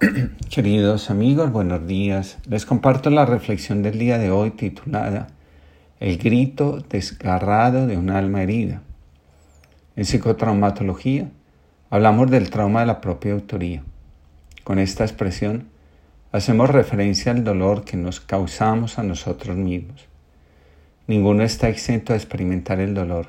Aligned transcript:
Queridos 0.48 1.10
amigos, 1.10 1.52
buenos 1.52 1.86
días. 1.86 2.38
Les 2.48 2.64
comparto 2.64 3.10
la 3.10 3.26
reflexión 3.26 3.82
del 3.82 3.98
día 3.98 4.16
de 4.16 4.30
hoy 4.30 4.50
titulada 4.50 5.26
El 5.98 6.16
grito 6.16 6.78
desgarrado 6.88 7.86
de 7.86 7.98
un 7.98 8.08
alma 8.08 8.42
herida. 8.42 8.80
En 9.96 10.06
psicotraumatología 10.06 11.28
hablamos 11.90 12.30
del 12.30 12.48
trauma 12.48 12.80
de 12.80 12.86
la 12.86 13.02
propia 13.02 13.34
autoría. 13.34 13.82
Con 14.64 14.78
esta 14.78 15.04
expresión 15.04 15.68
hacemos 16.32 16.70
referencia 16.70 17.30
al 17.30 17.44
dolor 17.44 17.84
que 17.84 17.98
nos 17.98 18.20
causamos 18.20 18.98
a 18.98 19.02
nosotros 19.02 19.54
mismos. 19.54 20.06
Ninguno 21.08 21.42
está 21.42 21.68
exento 21.68 22.14
de 22.14 22.18
experimentar 22.20 22.80
el 22.80 22.94
dolor. 22.94 23.26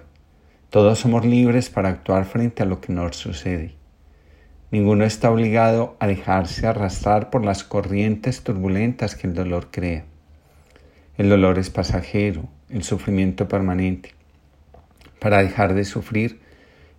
Todos 0.70 1.00
somos 1.00 1.26
libres 1.26 1.70
para 1.70 1.90
actuar 1.90 2.24
frente 2.24 2.64
a 2.64 2.66
lo 2.66 2.80
que 2.80 2.94
nos 2.94 3.18
sucede. 3.18 3.81
Ninguno 4.72 5.04
está 5.04 5.30
obligado 5.30 5.98
a 6.00 6.08
dejarse 6.08 6.66
arrastrar 6.66 7.30
por 7.30 7.44
las 7.44 7.66
corrientes 7.66 8.42
turbulentas 8.42 9.16
que 9.16 9.28
el 9.28 9.34
dolor 9.34 9.68
crea. 9.70 10.06
El 11.18 11.28
dolor 11.28 11.60
es 11.60 11.70
pasajero, 11.70 12.48
el 12.70 12.84
sufrimiento 12.84 13.50
permanente. 13.50 14.14
Para 15.20 15.44
dejar 15.44 15.74
de 15.74 15.84
sufrir, 15.84 16.40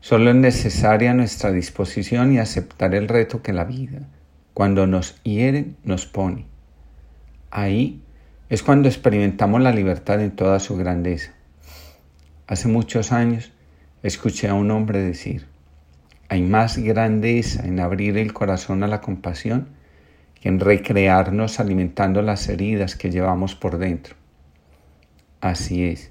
solo 0.01 0.31
es 0.31 0.37
necesaria 0.37 1.15
nuestra 1.15 1.51
disposición 1.51 2.35
y 2.35 2.39
aceptar 2.39 2.95
el 2.95 3.09
reto 3.09 3.43
que 3.43 3.55
la 3.55 3.65
vida, 3.65 4.07
cuando 4.53 4.87
nos 4.87 5.21
hieren, 5.23 5.77
nos 5.83 6.05
pone. 6.05 6.45
Ahí 7.51 8.03
es 8.51 8.63
cuando 8.63 8.89
experimentamos 8.89 9.63
la 9.63 9.73
libertad 9.73 10.21
en 10.21 10.33
toda 10.33 10.61
su 10.61 10.77
grandeza. 10.77 11.33
Hace 12.47 12.69
muchos 12.69 13.13
años 13.13 13.51
escuché 14.03 14.49
a 14.49 14.55
un 14.55 14.71
hombre 14.71 15.01
decir, 15.01 15.47
hay 16.29 16.43
más 16.43 16.79
grandeza 16.79 17.67
en 17.67 17.81
abrir 17.81 18.17
el 18.17 18.33
corazón 18.33 18.83
a 18.83 18.87
la 18.87 19.01
compasión 19.01 19.69
que 20.41 20.49
en 20.49 20.61
recrearnos 20.61 21.61
alimentando 21.61 22.23
las 22.23 22.49
heridas 22.49 22.97
que 22.97 23.11
llevamos 23.11 23.55
por 23.55 23.79
dentro. 23.79 24.17
Así 25.41 25.85
es, 25.85 26.11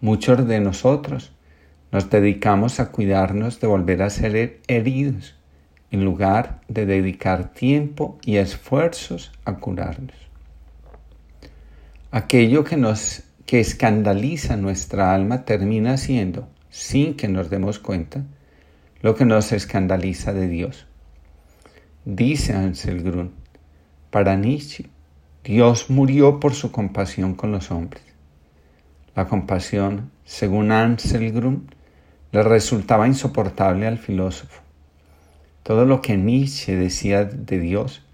muchos 0.00 0.46
de 0.46 0.60
nosotros 0.60 1.32
nos 1.92 2.10
dedicamos 2.10 2.80
a 2.80 2.90
cuidarnos 2.90 3.60
de 3.60 3.66
volver 3.66 4.02
a 4.02 4.10
ser 4.10 4.60
heridos 4.66 5.36
en 5.90 6.04
lugar 6.04 6.60
de 6.66 6.86
dedicar 6.86 7.52
tiempo 7.52 8.18
y 8.24 8.36
esfuerzos 8.36 9.32
a 9.44 9.54
curarnos. 9.56 10.16
Aquello 12.10 12.64
que 12.64 12.76
nos 12.76 13.24
que 13.46 13.60
escandaliza 13.60 14.56
nuestra 14.56 15.14
alma 15.14 15.44
termina 15.44 15.96
siendo, 15.96 16.48
sin 16.70 17.14
que 17.14 17.28
nos 17.28 17.50
demos 17.50 17.78
cuenta, 17.78 18.24
lo 19.04 19.14
que 19.14 19.26
nos 19.26 19.52
escandaliza 19.52 20.32
de 20.32 20.48
Dios. 20.48 20.86
Dice 22.06 22.54
Anselgrun, 22.54 23.34
para 24.10 24.34
Nietzsche, 24.34 24.86
Dios 25.44 25.90
murió 25.90 26.40
por 26.40 26.54
su 26.54 26.72
compasión 26.72 27.34
con 27.34 27.52
los 27.52 27.70
hombres. 27.70 28.02
La 29.14 29.26
compasión, 29.28 30.10
según 30.24 30.72
Anselgrun, 30.72 31.68
le 32.32 32.42
resultaba 32.44 33.06
insoportable 33.06 33.86
al 33.86 33.98
filósofo. 33.98 34.62
Todo 35.62 35.84
lo 35.84 36.00
que 36.00 36.16
Nietzsche 36.16 36.74
decía 36.74 37.26
de 37.26 37.58
Dios 37.58 38.06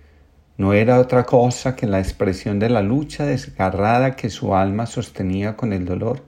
no 0.57 0.73
era 0.73 0.99
otra 0.99 1.25
cosa 1.25 1.77
que 1.77 1.87
la 1.87 2.01
expresión 2.01 2.59
de 2.59 2.69
la 2.69 2.83
lucha 2.83 3.27
desgarrada 3.27 4.17
que 4.17 4.29
su 4.29 4.57
alma 4.57 4.87
sostenía 4.87 5.57
con 5.57 5.73
el 5.73 5.85
dolor 5.85 6.25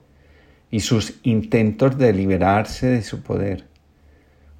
y 0.70 0.78
sus 0.78 1.18
intentos 1.24 1.98
de 1.98 2.12
liberarse 2.12 2.86
de 2.86 3.02
su 3.02 3.24
poder 3.24 3.71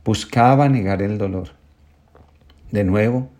buscaba 0.04 0.68
negar 0.68 1.02
el 1.02 1.18
dolor. 1.18 1.50
De 2.70 2.84
nuevo, 2.84 3.30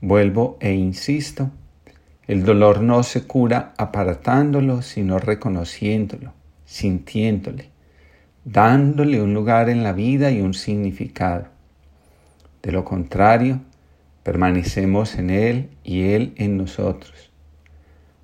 vuelvo 0.00 0.56
e 0.60 0.72
insisto, 0.72 1.50
el 2.26 2.44
dolor 2.44 2.80
no 2.80 3.02
se 3.02 3.26
cura 3.26 3.74
apartándolo, 3.76 4.82
sino 4.82 5.18
reconociéndolo, 5.18 6.32
sintiéndole, 6.64 7.70
dándole 8.44 9.20
un 9.20 9.34
lugar 9.34 9.68
en 9.68 9.82
la 9.82 9.92
vida 9.92 10.30
y 10.30 10.40
un 10.40 10.54
significado. 10.54 11.46
De 12.62 12.72
lo 12.72 12.84
contrario, 12.84 13.60
permanecemos 14.22 15.16
en 15.16 15.30
Él 15.30 15.70
y 15.84 16.02
Él 16.02 16.32
en 16.36 16.56
nosotros. 16.56 17.30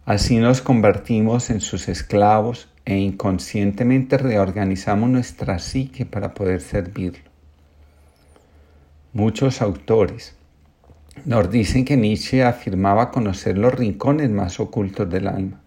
Así 0.05 0.39
nos 0.39 0.63
convertimos 0.63 1.51
en 1.51 1.61
sus 1.61 1.89
esclavos 1.89 2.69
e 2.85 2.97
inconscientemente 2.97 4.17
reorganizamos 4.17 5.11
nuestra 5.11 5.59
psique 5.59 6.07
para 6.07 6.33
poder 6.33 6.63
servirlo. 6.63 7.28
Muchos 9.19 9.63
autores 9.63 10.37
nos 11.25 11.51
dicen 11.51 11.85
que 11.85 11.97
Nietzsche 11.97 12.45
afirmaba 12.45 13.11
conocer 13.11 13.59
los 13.59 13.75
rincones 13.75 14.31
más 14.31 14.61
ocultos 14.61 15.11
del 15.11 15.27
alma. 15.27 15.61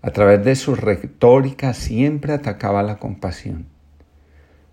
A 0.00 0.10
través 0.10 0.42
de 0.42 0.56
su 0.56 0.74
retórica 0.74 1.74
siempre 1.74 2.32
atacaba 2.32 2.82
la 2.82 2.96
compasión. 2.96 3.66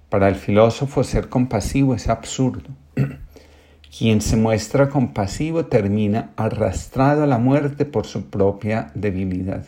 Para 0.07 0.29
el 0.29 0.35
filósofo 0.35 1.03
ser 1.03 1.27
compasivo 1.27 1.93
es 1.93 2.07
absurdo. 2.07 2.69
Quien 3.97 4.21
se 4.21 4.37
muestra 4.37 4.87
compasivo 4.87 5.65
termina 5.65 6.31
arrastrado 6.37 7.23
a 7.23 7.27
la 7.27 7.37
muerte 7.37 7.83
por 7.83 8.05
su 8.07 8.29
propia 8.29 8.91
debilidad. 8.95 9.65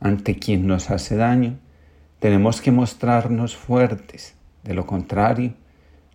Ante 0.00 0.38
quien 0.38 0.66
nos 0.66 0.90
hace 0.90 1.14
daño, 1.16 1.58
tenemos 2.20 2.62
que 2.62 2.72
mostrarnos 2.72 3.54
fuertes. 3.54 4.34
De 4.62 4.72
lo 4.72 4.86
contrario, 4.86 5.52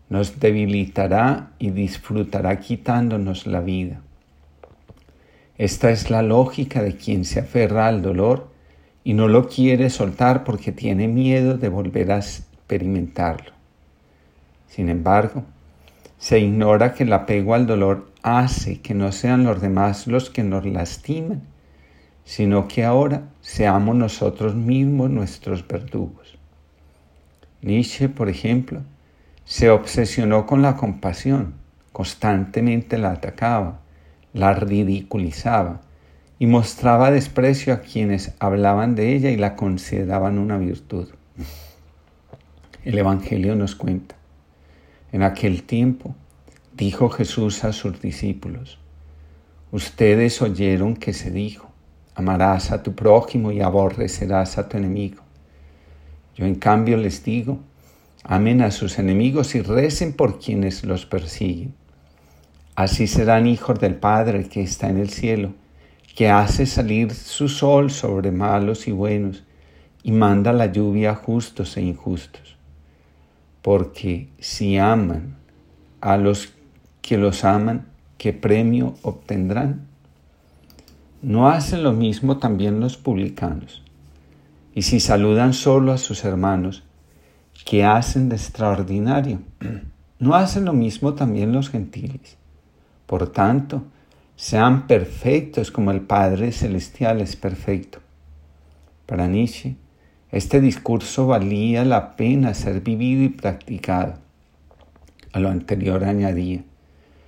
nos 0.10 0.40
debilitará 0.40 1.52
y 1.60 1.70
disfrutará 1.70 2.60
quitándonos 2.60 3.46
la 3.46 3.62
vida. 3.62 4.02
Esta 5.58 5.92
es 5.92 6.10
la 6.10 6.22
lógica 6.22 6.82
de 6.82 6.96
quien 6.96 7.26
se 7.26 7.42
aferra 7.42 7.88
al 7.88 8.02
dolor 8.02 8.50
y 9.04 9.14
no 9.14 9.28
lo 9.28 9.48
quiere 9.48 9.90
soltar 9.90 10.44
porque 10.44 10.72
tiene 10.72 11.08
miedo 11.08 11.58
de 11.58 11.70
volver 11.70 12.12
a 12.12 12.18
experimentarlo. 12.18 13.52
Sin 14.68 14.90
embargo, 14.90 15.44
se 16.18 16.40
ignora 16.40 16.94
que 16.94 17.04
el 17.04 17.14
apego 17.14 17.54
al 17.54 17.68
dolor 17.68 18.12
hace 18.24 18.82
que 18.82 18.94
no 18.94 19.12
sean 19.12 19.44
los 19.44 19.62
demás 19.62 20.08
los 20.08 20.30
que 20.30 20.44
nos 20.44 20.66
lastiman, 20.66 21.42
sino 22.26 22.68
que 22.68 22.84
ahora 22.84 23.24
seamos 23.42 23.96
nosotros 23.96 24.56
mismos 24.56 25.10
nuestros 25.10 25.68
verdugos. 25.68 26.38
Nietzsche, 27.62 28.10
por 28.10 28.30
ejemplo, 28.30 28.82
se 29.50 29.72
obsesionó 29.72 30.46
con 30.46 30.62
la 30.62 30.76
compasión, 30.76 31.56
constantemente 31.92 33.00
la 33.00 33.14
atacaba, 33.14 33.80
la 34.32 34.54
ridiculizaba 34.54 35.82
y 36.38 36.46
mostraba 36.46 37.10
desprecio 37.10 37.74
a 37.74 37.80
quienes 37.80 38.36
hablaban 38.38 38.94
de 38.94 39.16
ella 39.16 39.32
y 39.32 39.38
la 39.38 39.56
consideraban 39.56 40.38
una 40.38 40.60
virtud. 40.60 41.10
El 42.84 43.00
Evangelio 43.00 43.56
nos 43.56 43.76
cuenta, 43.76 44.14
en 45.12 45.24
aquel 45.24 45.64
tiempo 45.64 46.14
dijo 46.76 47.10
Jesús 47.10 47.64
a 47.64 47.74
sus 47.74 48.00
discípulos, 48.00 48.78
ustedes 49.72 50.44
oyeron 50.44 50.96
que 50.96 51.12
se 51.12 51.32
dijo, 51.32 51.72
amarás 52.14 52.70
a 52.72 52.84
tu 52.84 52.94
prójimo 52.94 53.52
y 53.52 53.62
aborrecerás 53.62 54.60
a 54.60 54.70
tu 54.70 54.78
enemigo. 54.78 55.24
Yo 56.36 56.46
en 56.46 56.54
cambio 56.54 56.98
les 56.98 57.24
digo, 57.24 57.58
Amen 58.24 58.62
a 58.62 58.72
sus 58.72 59.00
enemigos 59.00 59.56
y 59.56 59.62
recen 59.62 60.14
por 60.14 60.40
quienes 60.40 60.84
los 60.84 61.06
persiguen. 61.06 61.74
Así 62.76 63.08
serán 63.08 63.48
hijos 63.48 63.80
del 63.80 63.96
Padre 63.96 64.48
que 64.48 64.62
está 64.62 64.90
en 64.90 64.98
el 64.98 65.10
cielo, 65.10 65.54
que 66.16 66.30
hace 66.30 66.66
salir 66.66 67.14
su 67.14 67.50
sol 67.50 67.92
sobre 67.92 68.32
malos 68.32 68.88
y 68.88 68.92
buenos 68.92 69.44
y 70.04 70.12
manda 70.12 70.54
la 70.54 70.68
lluvia 70.68 71.12
a 71.12 71.16
justos 71.16 71.78
e 71.78 71.82
injustos. 71.82 72.58
Porque 73.62 74.30
si 74.40 74.78
aman 74.78 75.36
a 76.02 76.18
los 76.18 76.54
que 77.02 77.18
los 77.18 77.44
aman, 77.44 77.88
¿qué 78.18 78.34
premio 78.34 78.96
obtendrán? 79.02 79.88
¿No 81.22 81.50
hacen 81.50 81.84
lo 81.84 81.92
mismo 81.92 82.38
también 82.38 82.80
los 82.80 82.96
publicanos? 82.96 83.84
Y 84.74 84.84
si 84.84 85.00
saludan 85.00 85.54
solo 85.54 85.92
a 85.92 85.98
sus 85.98 86.24
hermanos, 86.24 86.84
¿Qué 87.66 87.84
hacen 87.84 88.30
de 88.30 88.36
extraordinario? 88.36 89.40
¿No 90.20 90.36
hacen 90.36 90.66
lo 90.66 90.74
mismo 90.74 91.14
también 91.14 91.54
los 91.54 91.70
gentiles? 91.70 92.38
Por 93.06 93.32
tanto, 93.32 93.84
sean 94.36 94.88
perfectos 94.88 95.72
como 95.72 95.92
el 95.92 96.02
Padre 96.02 96.52
Celestial 96.52 97.22
es 97.22 97.36
perfecto. 97.36 98.00
Para 99.06 99.28
Nietzsche, 99.28 99.76
este 100.32 100.62
discurso 100.62 101.28
valía 101.28 101.84
la 101.84 102.16
pena 102.16 102.54
ser 102.54 102.82
vivido 102.82 103.24
y 103.24 103.30
practicado. 103.30 104.16
A 105.34 105.40
lo 105.40 105.50
anterior 105.50 106.04
añadía, 106.04 106.64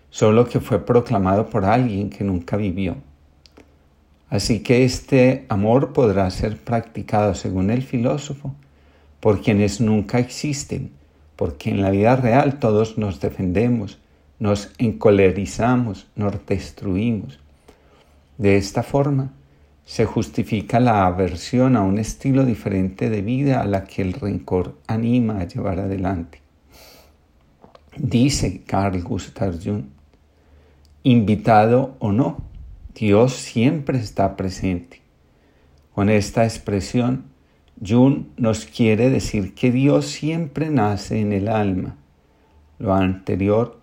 solo 0.09 0.47
que 0.47 0.59
fue 0.59 0.85
proclamado 0.85 1.49
por 1.49 1.65
alguien 1.65 2.09
que 2.09 2.23
nunca 2.23 2.57
vivió. 2.57 2.97
Así 4.29 4.61
que 4.61 4.85
este 4.85 5.45
amor 5.49 5.93
podrá 5.93 6.29
ser 6.29 6.57
practicado, 6.57 7.35
según 7.35 7.69
el 7.69 7.81
filósofo, 7.81 8.55
por 9.21 9.41
quienes 9.41 9.79
nunca 9.79 10.19
existen, 10.19 10.91
porque 11.38 11.69
en 11.69 11.81
la 11.81 11.91
vida 11.91 12.18
real 12.18 12.59
todos 12.59 12.97
nos 12.97 13.21
defendemos, 13.21 14.00
nos 14.39 14.71
encolerizamos, 14.79 16.07
nos 16.15 16.45
destruimos. 16.45 17.39
De 18.38 18.57
esta 18.57 18.83
forma, 18.83 19.31
se 19.85 20.06
justifica 20.06 20.79
la 20.79 21.06
aversión 21.06 21.75
a 21.75 21.81
un 21.81 22.00
estilo 22.00 22.45
diferente 22.45 23.09
de 23.09 23.21
vida 23.21 23.62
a 23.62 23.65
la 23.65 23.83
que 23.83 24.01
el 24.01 24.13
rencor 24.13 24.77
anima 24.88 25.39
a 25.39 25.47
llevar 25.47 25.79
adelante. 25.79 26.41
Dice 27.97 28.63
Carl 28.65 29.01
Gustav 29.03 29.59
Jung, 29.63 29.83
invitado 31.03 31.95
o 32.00 32.12
no, 32.12 32.41
Dios 32.95 33.33
siempre 33.33 34.00
está 34.00 34.35
presente. 34.35 35.01
Con 35.94 36.09
esta 36.09 36.45
expresión, 36.45 37.25
Jung 37.83 38.25
nos 38.37 38.65
quiere 38.65 39.09
decir 39.09 39.55
que 39.55 39.71
Dios 39.71 40.05
siempre 40.05 40.69
nace 40.69 41.19
en 41.19 41.33
el 41.33 41.47
alma. 41.47 41.95
Lo 42.77 42.93
anterior 42.93 43.79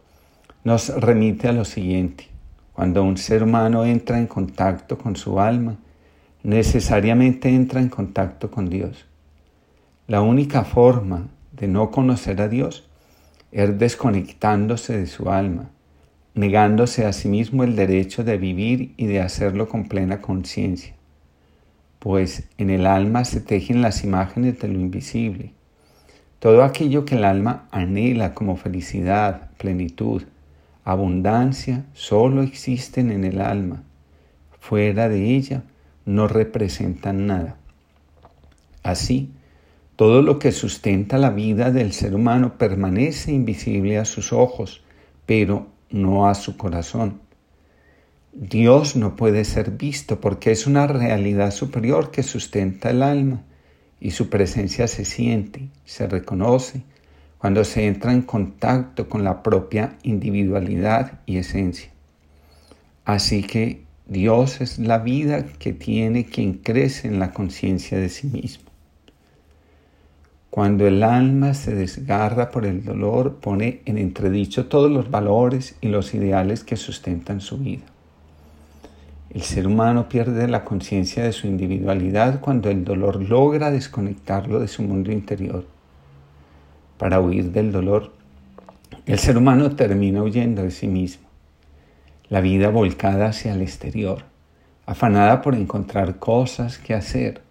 nos 0.63 0.89
remite 1.01 1.49
a 1.49 1.53
lo 1.53 1.65
siguiente. 1.65 2.29
Cuando 2.73 3.03
un 3.03 3.17
ser 3.17 3.43
humano 3.43 3.85
entra 3.85 4.19
en 4.19 4.29
contacto 4.29 4.99
con 4.99 5.17
su 5.17 5.41
alma, 5.41 5.79
necesariamente 6.45 7.49
entra 7.49 7.81
en 7.81 7.89
contacto 7.89 8.51
con 8.51 8.71
Dios. 8.71 9.07
La 10.07 10.23
única 10.23 10.65
forma 10.65 11.27
de 11.53 11.67
no 11.67 11.91
conocer 11.91 12.41
a 12.41 12.49
Dios 12.49 12.89
es 13.51 13.79
desconectándose 13.79 14.97
de 14.97 15.07
su 15.07 15.31
alma, 15.31 15.71
negándose 16.35 17.05
a 17.05 17.13
sí 17.13 17.29
mismo 17.29 17.65
el 17.65 17.75
derecho 17.75 18.23
de 18.23 18.39
vivir 18.39 18.95
y 18.97 19.07
de 19.07 19.21
hacerlo 19.21 19.69
con 19.69 19.89
plena 19.89 20.21
conciencia, 20.21 20.95
pues 21.99 22.49
en 22.59 22.71
el 22.71 22.87
alma 22.87 23.25
se 23.25 23.41
tejen 23.41 23.83
las 23.83 24.05
imágenes 24.05 24.59
de 24.61 24.69
lo 24.69 24.79
invisible. 24.79 25.53
Todo 26.39 26.63
aquello 26.63 27.05
que 27.05 27.17
el 27.17 27.25
alma 27.25 27.67
anhela 27.71 28.35
como 28.35 28.57
felicidad, 28.57 29.51
plenitud, 29.59 30.23
abundancia, 30.85 31.85
solo 31.95 32.43
existen 32.43 33.11
en 33.11 33.25
el 33.25 33.41
alma. 33.41 33.83
Fuera 34.61 35.09
de 35.09 35.35
ella 35.35 35.65
no 36.05 36.29
representan 36.29 37.27
nada. 37.27 37.57
Así, 38.83 39.33
todo 39.97 40.23
lo 40.23 40.39
que 40.39 40.53
sustenta 40.53 41.19
la 41.19 41.31
vida 41.31 41.73
del 41.73 41.93
ser 41.93 42.15
humano 42.15 42.57
permanece 42.57 43.33
invisible 43.33 43.99
a 43.99 44.05
sus 44.05 44.33
ojos, 44.33 44.83
pero 45.27 45.67
no 45.91 46.29
a 46.29 46.35
su 46.35 46.57
corazón. 46.57 47.21
Dios 48.33 48.95
no 48.95 49.17
puede 49.17 49.45
ser 49.45 49.71
visto 49.71 50.21
porque 50.21 50.51
es 50.51 50.67
una 50.67 50.87
realidad 50.87 51.51
superior 51.51 52.11
que 52.11 52.23
sustenta 52.23 52.91
el 52.91 53.03
alma 53.03 53.43
y 54.01 54.11
su 54.11 54.29
presencia 54.29 54.87
se 54.87 55.05
siente, 55.05 55.69
se 55.85 56.07
reconoce 56.07 56.83
cuando 57.39 57.65
se 57.65 57.87
entra 57.87 58.13
en 58.13 58.23
contacto 58.23 59.09
con 59.09 59.25
la 59.25 59.43
propia 59.43 59.97
individualidad 60.03 61.21
y 61.25 61.39
esencia. 61.39 61.91
Así 63.05 63.43
que 63.43 63.85
Dios 64.07 64.61
es 64.61 64.79
la 64.79 64.99
vida 64.99 65.47
que 65.59 65.73
tiene 65.73 66.27
quien 66.27 66.55
crece 66.55 67.09
en 67.09 67.19
la 67.19 67.33
conciencia 67.33 67.99
de 67.99 68.09
sí 68.09 68.27
mismo. 68.27 68.69
Cuando 70.51 70.87
el 70.87 71.03
alma 71.03 71.55
se 71.55 71.75
desgarra 71.75 72.51
por 72.51 72.67
el 72.67 72.85
dolor, 72.85 73.37
pone 73.37 73.81
en 73.85 73.99
entredicho 73.99 74.67
todos 74.67 74.91
los 74.91 75.11
valores 75.11 75.77
y 75.81 75.89
los 75.89 76.15
ideales 76.15 76.65
que 76.65 76.77
sustentan 76.77 77.41
su 77.41 77.59
vida. 77.59 77.85
El 79.31 79.43
ser 79.43 79.67
humano 79.67 80.09
pierde 80.09 80.49
la 80.49 80.65
conciencia 80.65 81.23
de 81.23 81.33
su 81.33 81.47
individualidad 81.47 82.41
cuando 82.41 82.71
el 82.71 82.83
dolor 82.83 83.23
logra 83.23 83.71
desconectarlo 83.71 84.59
de 84.59 84.69
su 84.69 84.83
mundo 84.83 85.13
interior. 85.13 85.67
Para 86.97 87.21
huir 87.21 87.53
del 87.53 87.71
dolor, 87.71 88.15
el 89.05 89.19
ser 89.19 89.37
humano 89.37 89.77
termina 89.77 90.23
huyendo 90.23 90.63
de 90.63 90.71
sí 90.71 90.89
mismo. 90.89 91.29
La 92.31 92.41
vida 92.41 92.71
volcada 92.71 93.27
hacia 93.27 93.53
el 93.53 93.61
exterior, 93.61 94.25
afanada 94.87 95.43
por 95.43 95.55
encontrar 95.55 96.19
cosas 96.19 96.79
que 96.79 96.95
hacer, 96.95 97.43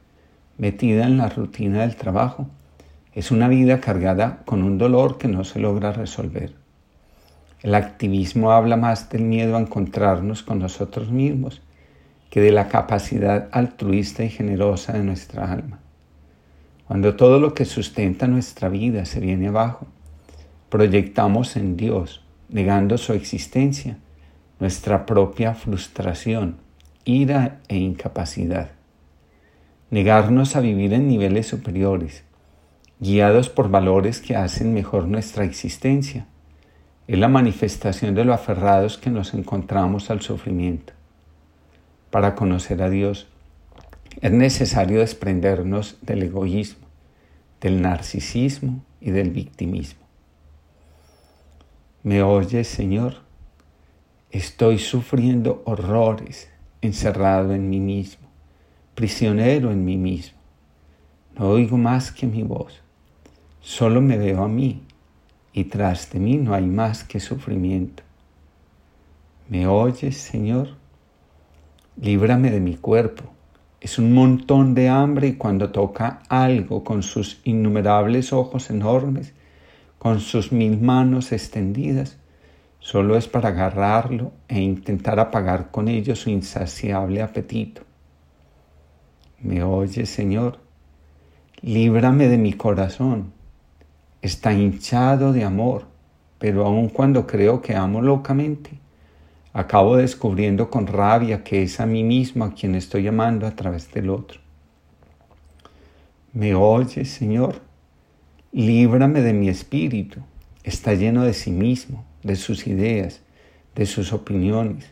metida 0.57 1.05
en 1.05 1.19
la 1.19 1.29
rutina 1.29 1.81
del 1.81 1.95
trabajo, 1.95 2.47
es 3.13 3.29
una 3.29 3.47
vida 3.47 3.79
cargada 3.81 4.41
con 4.45 4.63
un 4.63 4.79
dolor 4.79 5.19
que 5.19 5.27
no 5.27 5.43
se 5.43 5.59
logra 5.59 5.91
resolver. 5.91 6.53
El 7.61 7.75
activismo 7.75 8.51
habla 8.51 8.77
más 8.77 9.09
del 9.09 9.21
miedo 9.21 9.55
a 9.55 9.59
encontrarnos 9.59 10.41
con 10.41 10.57
nosotros 10.57 11.11
mismos 11.11 11.61
que 12.37 12.41
de 12.41 12.51
la 12.51 12.67
capacidad 12.67 13.49
altruista 13.51 14.23
y 14.23 14.29
generosa 14.29 14.93
de 14.93 15.03
nuestra 15.03 15.51
alma. 15.51 15.79
Cuando 16.87 17.15
todo 17.15 17.39
lo 17.39 17.55
que 17.55 17.65
sustenta 17.65 18.27
nuestra 18.27 18.69
vida 18.69 19.05
se 19.05 19.19
viene 19.19 19.47
abajo, 19.47 19.87
proyectamos 20.69 21.55
en 21.55 21.77
Dios, 21.77 22.23
negando 22.49 22.99
su 22.99 23.13
existencia, 23.13 23.97
nuestra 24.59 25.07
propia 25.07 25.55
frustración, 25.55 26.57
ira 27.05 27.59
e 27.69 27.77
incapacidad. 27.77 28.69
Negarnos 29.89 30.55
a 30.55 30.59
vivir 30.59 30.93
en 30.93 31.07
niveles 31.07 31.47
superiores, 31.47 32.23
guiados 32.99 33.49
por 33.49 33.71
valores 33.71 34.21
que 34.21 34.35
hacen 34.35 34.75
mejor 34.75 35.07
nuestra 35.07 35.43
existencia. 35.43 36.27
Es 37.07 37.17
la 37.17 37.29
manifestación 37.29 38.13
de 38.13 38.25
lo 38.25 38.33
aferrados 38.35 38.99
que 38.99 39.09
nos 39.09 39.33
encontramos 39.33 40.11
al 40.11 40.21
sufrimiento. 40.21 40.96
Para 42.11 42.35
conocer 42.35 42.81
a 42.81 42.89
Dios 42.89 43.27
es 44.21 44.31
necesario 44.31 44.99
desprendernos 44.99 45.97
del 46.01 46.23
egoísmo, 46.23 46.87
del 47.61 47.81
narcisismo 47.81 48.83
y 49.01 49.11
del 49.11 49.31
victimismo. 49.31 50.01
¿Me 52.03 52.23
oyes, 52.23 52.67
Señor? 52.67 53.15
Estoy 54.31 54.79
sufriendo 54.79 55.61
horrores 55.65 56.49
encerrado 56.81 57.53
en 57.53 57.69
mí 57.69 57.79
mismo, 57.79 58.27
prisionero 58.95 59.71
en 59.71 59.85
mí 59.85 59.97
mismo. 59.97 60.37
No 61.37 61.49
oigo 61.49 61.77
más 61.77 62.11
que 62.11 62.25
mi 62.25 62.43
voz 62.43 62.81
Solo 63.67 63.99
me 63.99 64.17
veo 64.17 64.45
a 64.45 64.47
mí 64.47 64.81
y 65.51 65.65
tras 65.65 66.09
de 66.11 66.19
mí 66.19 66.37
no 66.37 66.53
hay 66.53 66.65
más 66.65 67.03
que 67.03 67.19
sufrimiento. 67.19 68.01
¿Me 69.49 69.67
oyes, 69.67 70.15
Señor? 70.15 70.76
Líbrame 71.99 72.51
de 72.51 72.59
mi 72.59 72.75
cuerpo. 72.75 73.23
Es 73.81 73.99
un 73.99 74.13
montón 74.13 74.73
de 74.73 74.89
hambre 74.89 75.27
y 75.27 75.33
cuando 75.33 75.71
toca 75.71 76.21
algo 76.29 76.83
con 76.83 77.03
sus 77.03 77.41
innumerables 77.43 78.33
ojos 78.33 78.69
enormes, 78.69 79.33
con 79.97 80.19
sus 80.19 80.51
mil 80.51 80.79
manos 80.79 81.31
extendidas, 81.31 82.17
solo 82.79 83.17
es 83.17 83.27
para 83.27 83.49
agarrarlo 83.49 84.31
e 84.47 84.59
intentar 84.59 85.19
apagar 85.19 85.71
con 85.71 85.87
ello 85.87 86.15
su 86.15 86.29
insaciable 86.29 87.21
apetito. 87.21 87.81
¿Me 89.39 89.63
oyes, 89.63 90.09
Señor? 90.09 90.59
Líbrame 91.61 92.27
de 92.27 92.37
mi 92.37 92.53
corazón 92.53 93.37
está 94.21 94.53
hinchado 94.53 95.31
de 95.33 95.43
amor, 95.43 95.85
pero 96.39 96.65
aun 96.65 96.89
cuando 96.89 97.25
creo 97.27 97.61
que 97.61 97.75
amo 97.75 98.01
locamente, 98.01 98.79
acabo 99.57 99.97
descubriendo 99.97 100.69
con 100.69 100.85
rabia 100.85 101.43
que 101.43 101.63
es 101.63 101.79
a 101.79 101.87
mí 101.87 102.03
mismo 102.03 102.45
a 102.45 102.53
quien 102.53 102.75
estoy 102.75 103.07
amando 103.07 103.47
a 103.47 103.55
través 103.55 103.91
del 103.91 104.11
otro. 104.11 104.39
¿Me 106.31 106.53
oyes, 106.53 107.09
Señor? 107.09 107.59
Líbrame 108.51 109.21
de 109.21 109.33
mi 109.33 109.49
espíritu. 109.49 110.21
Está 110.63 110.93
lleno 110.93 111.23
de 111.23 111.33
sí 111.33 111.49
mismo, 111.49 112.05
de 112.21 112.35
sus 112.35 112.67
ideas, 112.67 113.21
de 113.73 113.87
sus 113.87 114.13
opiniones. 114.13 114.91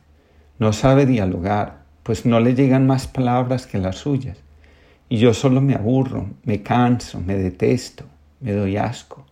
No 0.57 0.74
sabe 0.74 1.05
dialogar, 1.05 1.84
pues 2.01 2.25
no 2.25 2.39
le 2.39 2.55
llegan 2.55 2.88
más 2.88 3.05
palabras 3.05 3.67
que 3.67 3.77
las 3.77 3.98
suyas. 3.98 4.39
Y 5.10 5.17
yo 5.17 5.36
solo 5.36 5.62
me 5.62 5.75
aburro, 5.75 6.31
me 6.43 6.63
canso, 6.63 7.22
me 7.22 7.38
detesto, 7.38 8.05
me 8.39 8.53
doy 8.53 8.77
asco. 8.77 9.27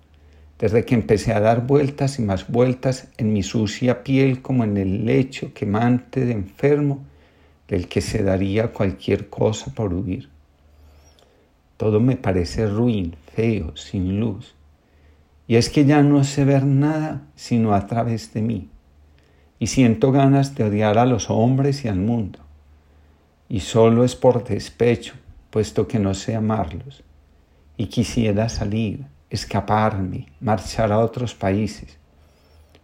Desde 0.63 0.85
que 0.85 0.95
empecé 0.95 1.33
a 1.33 1.41
dar 1.41 1.67
vueltas 1.67 2.19
y 2.19 2.21
más 2.21 2.47
vueltas 2.47 3.09
en 3.17 3.33
mi 3.33 3.43
sucia 3.43 4.01
piel 4.01 4.41
como 4.41 4.63
en 4.63 4.77
el 4.77 5.03
lecho 5.03 5.53
quemante 5.53 6.23
de 6.23 6.31
enfermo 6.31 7.03
del 7.67 7.89
que 7.89 7.99
se 7.99 8.23
daría 8.23 8.71
cualquier 8.71 9.27
cosa 9.27 9.73
por 9.73 9.93
huir. 9.93 10.29
Todo 11.75 11.99
me 11.99 12.15
parece 12.15 12.65
ruin, 12.65 13.13
feo, 13.35 13.75
sin 13.75 14.21
luz. 14.21 14.55
Y 15.49 15.57
es 15.57 15.69
que 15.69 15.83
ya 15.83 16.01
no 16.01 16.23
sé 16.23 16.45
ver 16.45 16.63
nada 16.63 17.23
sino 17.35 17.73
a 17.73 17.85
través 17.85 18.33
de 18.33 18.41
mí. 18.41 18.69
Y 19.59 19.67
siento 19.67 20.13
ganas 20.13 20.55
de 20.55 20.63
odiar 20.63 20.97
a 20.97 21.05
los 21.05 21.29
hombres 21.29 21.83
y 21.83 21.89
al 21.89 21.99
mundo. 21.99 22.39
Y 23.49 23.59
solo 23.59 24.05
es 24.05 24.15
por 24.15 24.45
despecho, 24.45 25.15
puesto 25.49 25.89
que 25.89 25.99
no 25.99 26.13
sé 26.13 26.35
amarlos 26.35 27.03
y 27.75 27.87
quisiera 27.87 28.47
salir, 28.47 29.05
escaparme, 29.33 30.27
marchar 30.39 30.91
a 30.91 30.99
otros 30.99 31.33
países, 31.33 31.97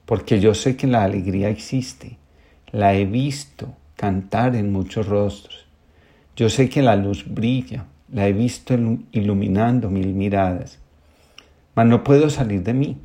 porque 0.08 0.40
yo 0.40 0.56
sé 0.56 0.76
que 0.76 0.88
la 0.88 1.04
alegría 1.04 1.50
existe, 1.50 2.18
la 2.72 2.96
he 2.96 3.06
visto 3.06 3.76
cantar 3.96 4.56
en 4.56 4.72
muchos 4.72 5.08
rostros, 5.08 5.68
yo 6.36 6.50
sé 6.50 6.68
que 6.68 6.82
la 6.82 6.96
luz 6.96 7.24
brilla, 7.28 7.86
la 8.12 8.28
he 8.28 8.34
visto 8.34 8.74
iluminando 9.12 9.92
mil 9.92 10.08
miradas, 10.16 10.80
mas 11.76 11.86
no 11.86 12.04
puedo 12.04 12.32
salir 12.32 12.64
de 12.64 12.74
mí. 12.74 12.98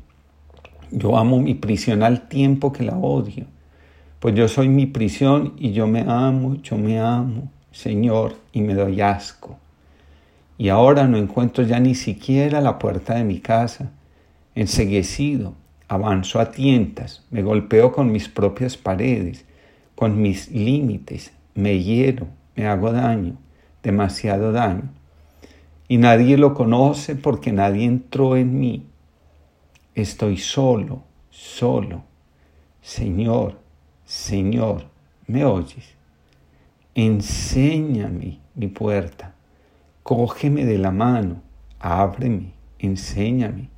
Yo 0.89 1.17
amo 1.17 1.39
mi 1.39 1.53
prisión 1.53 2.01
al 2.01 2.27
tiempo 2.27 2.71
que 2.71 2.83
la 2.83 2.97
odio. 2.97 3.45
Pues 4.19 4.33
yo 4.33 4.47
soy 4.47 4.69
mi 4.69 4.87
prisión 4.87 5.53
y 5.57 5.71
yo 5.71 5.85
me 5.85 6.01
amo, 6.07 6.55
yo 6.63 6.77
me 6.77 6.99
amo, 6.99 7.51
Señor, 7.71 8.37
y 8.53 8.61
me 8.61 8.73
doy 8.73 9.01
asco. 9.01 9.59
Y 10.57 10.69
ahora 10.69 11.07
no 11.07 11.17
encuentro 11.17 11.63
ya 11.63 11.79
ni 11.79 11.95
siquiera 11.95 12.61
la 12.61 12.79
puerta 12.79 13.15
de 13.15 13.23
mi 13.23 13.39
casa. 13.39 13.91
Enseguecido, 14.55 15.53
avanzo 15.87 16.39
a 16.39 16.51
tientas, 16.51 17.25
me 17.29 17.43
golpeo 17.43 17.91
con 17.91 18.11
mis 18.11 18.29
propias 18.29 18.77
paredes, 18.77 19.45
con 19.95 20.21
mis 20.21 20.49
límites, 20.49 21.33
me 21.53 21.79
hiero, 21.79 22.27
me 22.55 22.67
hago 22.67 22.91
daño, 22.91 23.37
demasiado 23.83 24.51
daño. 24.51 24.89
Y 25.87 25.97
nadie 25.97 26.37
lo 26.37 26.53
conoce 26.53 27.15
porque 27.15 27.51
nadie 27.51 27.85
entró 27.85 28.37
en 28.37 28.59
mí. 28.59 28.87
Estoy 29.93 30.37
solo, 30.37 31.03
solo. 31.29 32.03
Señor, 32.81 33.59
Señor, 34.05 34.85
¿me 35.27 35.45
oyes? 35.45 35.95
Enséñame 36.95 38.39
mi 38.55 38.67
puerta, 38.67 39.34
cógeme 40.05 40.65
de 40.65 40.77
la 40.77 40.91
mano, 40.91 41.41
ábreme, 41.79 42.51
enséñame 42.77 43.69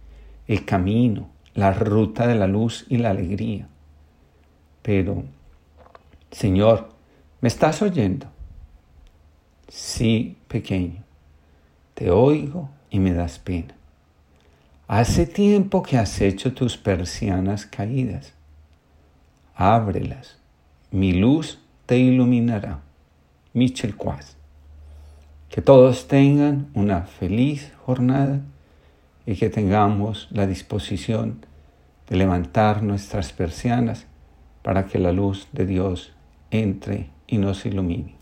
el 0.46 0.66
camino, 0.66 1.30
la 1.54 1.72
ruta 1.72 2.28
de 2.28 2.36
la 2.36 2.48
luz 2.48 2.86
y 2.90 2.98
la 2.98 3.12
alegría. 3.12 3.70
Pero, 4.82 5.24
Señor, 6.30 6.90
¿me 7.40 7.48
estás 7.48 7.82
oyendo? 7.82 8.28
Sí, 9.70 10.36
pequeño, 10.50 11.02
te 11.94 12.12
oigo 12.12 12.70
y 12.90 13.00
me 13.00 13.14
das 13.14 13.40
pena. 13.40 13.74
Hace 14.90 15.28
tiempo 15.28 15.82
que 15.82 15.98
has 15.98 16.20
hecho 16.20 16.54
tus 16.54 16.76
persianas 16.76 17.66
caídas. 17.66 18.34
Ábrelas, 19.56 20.38
mi 20.92 21.14
luz 21.14 21.62
te 21.86 21.98
iluminará. 21.98 22.82
Michel 23.54 23.96
Quas. 23.96 24.37
Que 25.50 25.62
todos 25.62 26.08
tengan 26.08 26.68
una 26.74 27.04
feliz 27.04 27.72
jornada 27.86 28.42
y 29.26 29.36
que 29.36 29.50
tengamos 29.50 30.28
la 30.32 30.46
disposición 30.46 31.46
de 32.10 32.18
levantar 32.18 32.84
nuestras 32.84 33.34
persianas 33.34 34.08
para 34.62 34.86
que 34.86 35.00
la 35.00 35.12
luz 35.12 35.48
de 35.54 35.66
Dios 35.66 36.14
entre 36.52 37.10
y 37.28 37.38
nos 37.38 37.66
ilumine. 37.66 38.17